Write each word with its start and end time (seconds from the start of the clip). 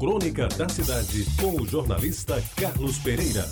Crônica 0.00 0.48
da 0.48 0.66
Cidade, 0.66 1.26
com 1.38 1.60
o 1.60 1.66
jornalista 1.66 2.42
Carlos 2.56 2.98
Pereira. 3.00 3.44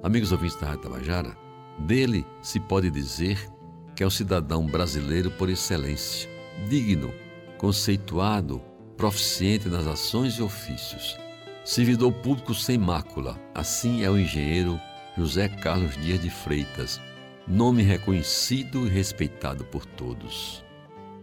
Amigos 0.00 0.30
ouvintes 0.30 0.54
da 0.60 0.68
Rádio 0.68 0.82
Tabajara, 0.82 1.36
dele 1.76 2.24
se 2.40 2.60
pode 2.60 2.88
dizer 2.88 3.36
que 3.96 4.04
é 4.04 4.06
o 4.06 4.10
cidadão 4.12 4.64
brasileiro 4.64 5.28
por 5.32 5.50
excelência, 5.50 6.30
digno, 6.68 7.12
conceituado, 7.58 8.62
proficiente 8.96 9.68
nas 9.68 9.88
ações 9.88 10.34
e 10.34 10.42
ofícios. 10.42 11.18
Servidor 11.64 12.12
público 12.12 12.54
sem 12.54 12.78
mácula, 12.78 13.36
assim 13.52 14.04
é 14.04 14.08
o 14.08 14.16
engenheiro 14.16 14.80
José 15.18 15.48
Carlos 15.48 15.96
Dias 15.96 16.20
de 16.20 16.30
Freitas, 16.30 17.00
nome 17.48 17.82
reconhecido 17.82 18.86
e 18.86 18.88
respeitado 18.88 19.64
por 19.64 19.84
todos. 19.84 20.62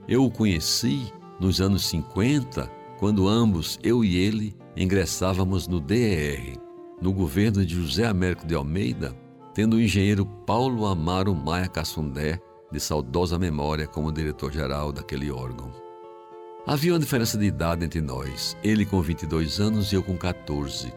Eu 0.07 0.23
o 0.23 0.31
conheci 0.31 1.11
nos 1.37 1.59
anos 1.59 1.85
50, 1.87 2.71
quando 2.97 3.27
ambos, 3.27 3.77
eu 3.83 4.05
e 4.05 4.15
ele, 4.15 4.55
ingressávamos 4.73 5.67
no 5.67 5.81
DER, 5.81 6.57
no 7.01 7.11
governo 7.11 7.65
de 7.65 7.75
José 7.75 8.05
Américo 8.05 8.47
de 8.47 8.55
Almeida, 8.55 9.13
tendo 9.53 9.75
o 9.75 9.81
engenheiro 9.81 10.25
Paulo 10.45 10.85
Amaro 10.85 11.35
Maia 11.35 11.67
Cassundé, 11.67 12.39
de 12.71 12.79
saudosa 12.79 13.37
memória, 13.37 13.85
como 13.85 14.11
diretor-geral 14.11 14.93
daquele 14.93 15.29
órgão. 15.29 15.71
Havia 16.65 16.93
uma 16.93 16.99
diferença 16.99 17.37
de 17.37 17.45
idade 17.45 17.83
entre 17.83 17.99
nós, 17.99 18.55
ele 18.63 18.85
com 18.85 19.01
22 19.01 19.59
anos 19.59 19.91
e 19.91 19.95
eu 19.95 20.03
com 20.03 20.15
14, 20.15 20.93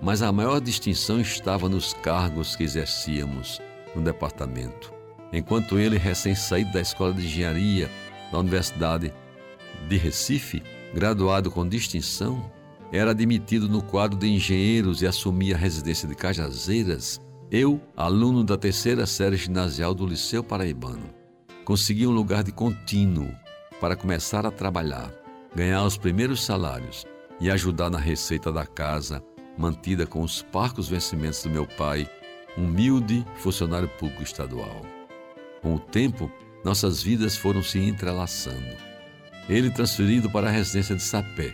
mas 0.00 0.22
a 0.22 0.30
maior 0.30 0.60
distinção 0.60 1.20
estava 1.20 1.68
nos 1.68 1.92
cargos 1.94 2.54
que 2.54 2.62
exercíamos 2.62 3.60
no 3.96 4.02
departamento. 4.02 4.92
Enquanto 5.32 5.76
ele, 5.76 5.98
recém-saído 5.98 6.72
da 6.72 6.80
Escola 6.80 7.12
de 7.12 7.24
Engenharia 7.26 7.90
da 8.34 8.40
Universidade 8.40 9.14
de 9.88 9.96
Recife, 9.96 10.60
graduado 10.92 11.52
com 11.52 11.68
distinção, 11.68 12.50
era 12.90 13.12
admitido 13.12 13.68
no 13.68 13.80
quadro 13.80 14.18
de 14.18 14.28
engenheiros 14.28 15.02
e 15.02 15.06
assumia 15.06 15.54
a 15.54 15.58
residência 15.58 16.08
de 16.08 16.16
Cajazeiras, 16.16 17.20
eu, 17.48 17.80
aluno 17.96 18.42
da 18.42 18.56
terceira 18.56 19.06
série 19.06 19.36
ginasial 19.36 19.94
do 19.94 20.04
Liceu 20.04 20.42
Paraibano, 20.42 21.14
consegui 21.64 22.08
um 22.08 22.10
lugar 22.10 22.42
de 22.42 22.50
contínuo 22.50 23.30
para 23.80 23.94
começar 23.94 24.44
a 24.44 24.50
trabalhar, 24.50 25.12
ganhar 25.54 25.84
os 25.84 25.96
primeiros 25.96 26.44
salários 26.44 27.04
e 27.40 27.48
ajudar 27.48 27.88
na 27.88 27.98
receita 27.98 28.50
da 28.50 28.66
casa, 28.66 29.22
mantida 29.56 30.06
com 30.06 30.22
os 30.22 30.42
parcos 30.42 30.88
vencimentos 30.88 31.44
do 31.44 31.50
meu 31.50 31.66
pai 31.66 32.08
humilde 32.56 33.24
funcionário 33.36 33.88
público 33.88 34.24
estadual. 34.24 34.82
Com 35.62 35.76
o 35.76 35.78
tempo, 35.78 36.30
nossas 36.64 37.02
vidas 37.02 37.36
foram 37.36 37.62
se 37.62 37.78
entrelaçando. 37.78 38.74
Ele 39.48 39.70
transferido 39.70 40.30
para 40.30 40.48
a 40.48 40.50
residência 40.50 40.96
de 40.96 41.02
Sapé. 41.02 41.52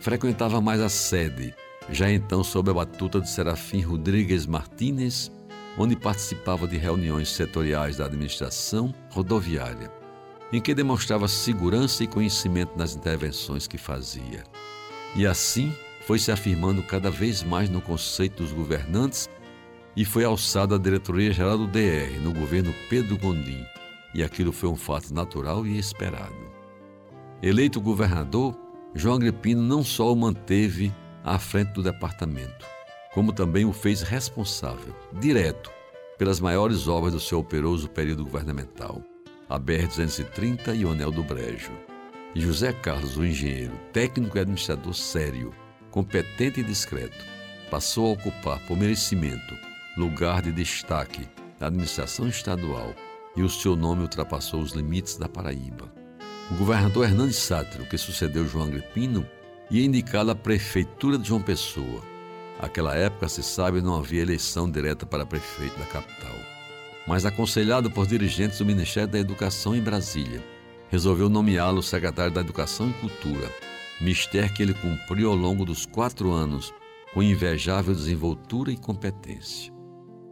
Frequentava 0.00 0.60
mais 0.60 0.80
a 0.80 0.88
sede, 0.88 1.54
já 1.90 2.10
então 2.10 2.42
sob 2.42 2.70
a 2.70 2.74
batuta 2.74 3.20
de 3.20 3.30
Serafim 3.30 3.80
Rodrigues 3.80 4.46
Martínez, 4.46 5.30
onde 5.78 5.94
participava 5.94 6.66
de 6.66 6.76
reuniões 6.76 7.28
setoriais 7.28 7.98
da 7.98 8.06
administração 8.06 8.92
rodoviária, 9.10 9.90
em 10.52 10.60
que 10.60 10.74
demonstrava 10.74 11.28
segurança 11.28 12.02
e 12.02 12.08
conhecimento 12.08 12.76
nas 12.76 12.96
intervenções 12.96 13.68
que 13.68 13.78
fazia. 13.78 14.42
E 15.14 15.26
assim 15.26 15.72
foi 16.06 16.18
se 16.18 16.32
afirmando 16.32 16.82
cada 16.82 17.10
vez 17.10 17.42
mais 17.42 17.68
no 17.68 17.80
conceito 17.80 18.42
dos 18.42 18.52
governantes 18.52 19.28
e 19.96 20.04
foi 20.04 20.24
alçado 20.24 20.74
à 20.74 20.78
diretoria-geral 20.78 21.58
do 21.58 21.66
DR 21.66 22.18
no 22.22 22.32
governo 22.32 22.74
Pedro 22.88 23.16
Gondim, 23.16 23.64
e 24.14 24.22
aquilo 24.22 24.52
foi 24.52 24.68
um 24.68 24.76
fato 24.76 25.12
natural 25.14 25.66
e 25.66 25.78
esperado. 25.78 26.50
Eleito 27.42 27.80
governador, 27.80 28.58
João 28.94 29.16
Agripino 29.16 29.62
não 29.62 29.84
só 29.84 30.12
o 30.12 30.16
manteve 30.16 30.92
à 31.24 31.38
frente 31.38 31.72
do 31.72 31.82
departamento, 31.82 32.66
como 33.14 33.32
também 33.32 33.64
o 33.64 33.72
fez 33.72 34.02
responsável, 34.02 34.94
direto, 35.20 35.70
pelas 36.18 36.40
maiores 36.40 36.86
obras 36.86 37.14
do 37.14 37.20
seu 37.20 37.38
operoso 37.38 37.88
período 37.88 38.24
governamental, 38.24 39.02
a 39.48 39.58
BR-230 39.58 40.76
e 40.76 40.84
o 40.84 40.90
Anel 40.90 41.10
do 41.10 41.22
Brejo. 41.22 41.72
E 42.34 42.40
José 42.40 42.72
Carlos, 42.72 43.16
o 43.16 43.24
engenheiro, 43.24 43.72
técnico 43.92 44.36
e 44.36 44.40
administrador 44.40 44.94
sério, 44.94 45.52
competente 45.90 46.60
e 46.60 46.64
discreto, 46.64 47.24
passou 47.70 48.08
a 48.08 48.12
ocupar, 48.12 48.60
por 48.66 48.76
merecimento, 48.76 49.56
lugar 49.96 50.42
de 50.42 50.52
destaque 50.52 51.26
da 51.58 51.66
administração 51.66 52.28
estadual 52.28 52.94
e 53.36 53.42
o 53.42 53.48
seu 53.48 53.76
nome 53.76 54.02
ultrapassou 54.02 54.60
os 54.60 54.72
limites 54.72 55.16
da 55.16 55.28
Paraíba. 55.28 55.92
O 56.50 56.54
governador 56.54 57.04
Hernandes 57.04 57.36
Sátiro, 57.36 57.86
que 57.86 57.96
sucedeu 57.96 58.46
João 58.46 58.66
Agripino, 58.66 59.26
ia 59.70 59.84
indicá-lo 59.84 60.30
à 60.30 60.34
prefeitura 60.34 61.16
de 61.16 61.28
João 61.28 61.40
Pessoa. 61.40 62.02
Aquela 62.58 62.94
época, 62.96 63.28
se 63.28 63.42
sabe, 63.42 63.80
não 63.80 63.96
havia 63.96 64.22
eleição 64.22 64.70
direta 64.70 65.06
para 65.06 65.24
prefeito 65.24 65.78
da 65.78 65.86
capital. 65.86 66.34
Mas, 67.06 67.24
aconselhado 67.24 67.90
por 67.90 68.06
dirigentes 68.06 68.58
do 68.58 68.66
Ministério 68.66 69.08
da 69.08 69.18
Educação 69.18 69.74
em 69.74 69.80
Brasília, 69.80 70.44
resolveu 70.90 71.28
nomeá-lo 71.28 71.82
secretário 71.82 72.32
da 72.32 72.40
Educação 72.40 72.90
e 72.90 72.92
Cultura, 72.94 73.50
mistério 74.00 74.52
que 74.52 74.62
ele 74.62 74.74
cumpriu 74.74 75.30
ao 75.30 75.36
longo 75.36 75.64
dos 75.64 75.86
quatro 75.86 76.32
anos 76.32 76.74
com 77.14 77.22
invejável 77.22 77.94
desenvoltura 77.94 78.70
e 78.72 78.76
competência. 78.76 79.72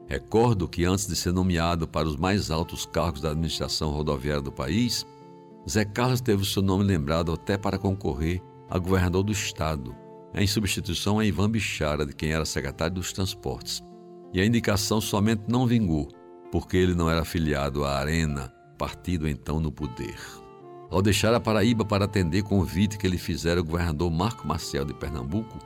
Recordo 0.09 0.67
que 0.67 0.87
antes 0.87 1.07
de 1.07 1.15
ser 1.15 1.33
nomeado 1.33 1.87
para 1.87 2.09
os 2.09 2.17
mais 2.17 2.51
altos 2.51 2.87
cargos 2.87 3.21
da 3.21 3.31
administração 3.31 3.91
rodoviária 3.91 4.41
do 4.41 4.51
país, 4.51 5.07
Zé 5.69 5.85
Carlos 5.85 6.23
teve 6.23 6.43
o 6.43 6.47
seu 6.47 6.63
nome 6.63 6.83
lembrado 6.83 7.31
até 7.31 7.59
para 7.59 7.79
concorrer 7.79 8.43
a 8.71 8.79
governador 8.79 9.23
do 9.23 9.33
estado, 9.33 9.95
em 10.35 10.47
substituição 10.47 11.19
a 11.19 11.27
Ivan 11.27 11.51
Bichara, 11.51 12.07
de 12.07 12.15
quem 12.15 12.33
era 12.33 12.47
secretário 12.47 12.95
dos 12.95 13.13
Transportes. 13.13 13.83
E 14.33 14.41
a 14.41 14.47
indicação 14.47 14.99
somente 14.99 15.43
não 15.47 15.67
vingou, 15.67 16.09
porque 16.51 16.79
ele 16.79 16.95
não 16.95 17.11
era 17.11 17.21
afiliado 17.21 17.85
à 17.85 17.99
Arena, 17.99 18.51
partido 18.79 19.29
então 19.29 19.61
no 19.61 19.71
poder. 19.71 20.17
Ao 20.91 21.03
deixar 21.03 21.35
a 21.35 21.41
Paraíba 21.41 21.85
para 21.85 22.07
atender 22.07 22.43
convite 22.43 22.97
que 22.97 23.09
lhe 23.09 23.19
fizera 23.19 23.61
o 23.61 23.65
governador 23.65 24.11
Marco 24.11 24.49
Marcial 24.49 24.87
de 24.87 24.95
Pernambuco, 24.95 25.59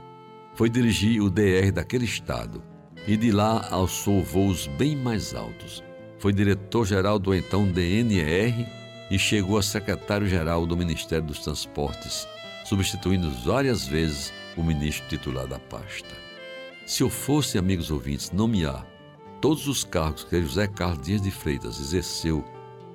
foi 0.53 0.69
dirigir 0.69 1.21
o 1.21 1.29
DR 1.29 1.71
daquele 1.73 2.03
estado 2.03 2.61
e 3.07 3.17
de 3.17 3.31
lá 3.31 3.67
alçou 3.69 4.23
voos 4.23 4.67
bem 4.67 4.95
mais 4.95 5.35
altos. 5.35 5.83
Foi 6.17 6.31
diretor-geral 6.31 7.19
do 7.19 7.35
então 7.35 7.69
DNR 7.69 8.65
e 9.11 9.19
chegou 9.19 9.57
a 9.57 9.61
secretário-geral 9.61 10.65
do 10.65 10.77
Ministério 10.77 11.25
dos 11.25 11.39
Transportes, 11.39 12.27
substituindo 12.63 13.29
várias 13.45 13.85
vezes 13.85 14.33
o 14.55 14.63
ministro 14.63 15.07
titular 15.09 15.47
da 15.47 15.59
pasta. 15.59 16.09
Se 16.85 17.03
eu 17.03 17.09
fosse, 17.09 17.57
amigos 17.57 17.91
ouvintes, 17.91 18.31
nomear 18.31 18.87
todos 19.41 19.67
os 19.67 19.83
cargos 19.83 20.23
que 20.23 20.41
José 20.41 20.67
Carlos 20.67 21.05
Dias 21.05 21.21
de 21.21 21.31
Freitas 21.31 21.79
exerceu 21.79 22.43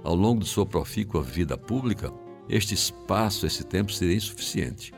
ao 0.03 0.15
longo 0.15 0.43
de 0.43 0.49
sua 0.49 0.65
profícua 0.65 1.23
vida 1.23 1.59
pública, 1.59 2.11
este 2.49 2.73
espaço, 2.73 3.47
esse 3.47 3.65
tempo 3.65 3.93
seria 3.93 4.17
insuficiente. 4.17 4.93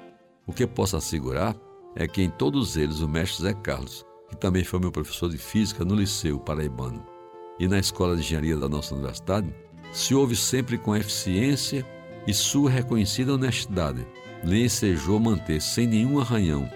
O 0.47 0.53
que 0.53 0.67
posso 0.67 0.97
assegurar 0.97 1.57
é 1.97 2.07
que 2.07 2.23
em 2.23 2.31
todos 2.31 2.77
eles 2.77 3.01
o 3.01 3.09
mestre 3.09 3.39
José 3.39 3.55
Carlos 3.55 4.05
que 4.31 4.37
também 4.37 4.65
foi 4.65 4.79
meu 4.79 4.93
professor 4.93 5.29
de 5.29 5.37
física 5.37 5.85
no 5.85 5.95
Liceu 5.95 6.39
Paraibano 6.39 7.05
e 7.59 7.69
na 7.69 7.79
Escola 7.79 8.17
de 8.17 8.23
Engenharia 8.23 8.57
da 8.57 8.69
nossa 8.69 8.95
universidade, 8.95 9.55
se 9.93 10.15
ouve 10.15 10.35
sempre 10.35 10.79
com 10.79 10.97
eficiência 10.97 11.87
e 12.27 12.33
sua 12.33 12.71
reconhecida 12.71 13.35
honestidade, 13.35 14.07
lhe 14.43 14.65
ensejou 14.65 15.21
manter 15.21 15.61
sem 15.61 15.87
nenhum 15.87 16.19
arranhão 16.19 16.71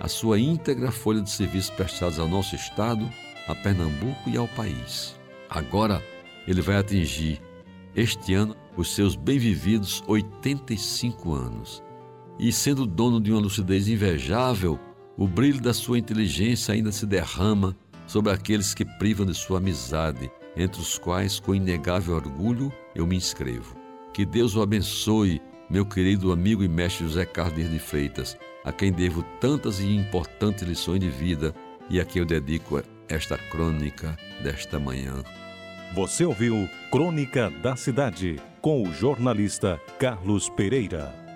a 0.00 0.08
sua 0.08 0.38
íntegra 0.38 0.90
folha 0.90 1.20
de 1.20 1.28
serviços 1.28 1.68
prestados 1.68 2.18
ao 2.18 2.26
nosso 2.26 2.54
Estado, 2.54 3.06
a 3.46 3.54
Pernambuco 3.54 4.30
e 4.30 4.36
ao 4.38 4.48
país. 4.48 5.14
Agora 5.50 6.02
ele 6.48 6.62
vai 6.62 6.76
atingir 6.76 7.42
este 7.94 8.32
ano 8.32 8.56
os 8.76 8.94
seus 8.94 9.14
bem-vividos 9.14 10.02
85 10.06 11.34
anos. 11.34 11.82
E 12.38 12.50
sendo 12.50 12.86
dono 12.86 13.20
de 13.20 13.30
uma 13.30 13.42
lucidez 13.42 13.88
invejável, 13.88 14.80
o 15.20 15.28
brilho 15.28 15.60
da 15.60 15.74
sua 15.74 15.98
inteligência 15.98 16.72
ainda 16.72 16.90
se 16.90 17.04
derrama 17.04 17.76
sobre 18.06 18.32
aqueles 18.32 18.72
que 18.72 18.86
privam 18.86 19.26
de 19.26 19.34
sua 19.34 19.58
amizade, 19.58 20.30
entre 20.56 20.80
os 20.80 20.96
quais, 20.96 21.38
com 21.38 21.54
inegável 21.54 22.14
orgulho, 22.14 22.72
eu 22.94 23.06
me 23.06 23.16
inscrevo. 23.16 23.76
Que 24.14 24.24
Deus 24.24 24.56
o 24.56 24.62
abençoe, 24.62 25.42
meu 25.68 25.84
querido 25.84 26.32
amigo 26.32 26.64
e 26.64 26.68
mestre 26.68 27.06
José 27.06 27.26
Carlos 27.26 27.68
de 27.68 27.78
Freitas, 27.78 28.34
a 28.64 28.72
quem 28.72 28.90
devo 28.90 29.22
tantas 29.38 29.78
e 29.78 29.94
importantes 29.94 30.62
lições 30.62 31.00
de 31.00 31.10
vida 31.10 31.54
e 31.90 32.00
a 32.00 32.04
quem 32.06 32.20
eu 32.20 32.26
dedico 32.26 32.82
esta 33.06 33.36
crônica 33.36 34.16
desta 34.42 34.80
manhã. 34.80 35.22
Você 35.94 36.24
ouviu 36.24 36.66
Crônica 36.90 37.50
da 37.62 37.76
Cidade 37.76 38.40
com 38.62 38.88
o 38.88 38.94
jornalista 38.94 39.78
Carlos 39.98 40.48
Pereira. 40.48 41.29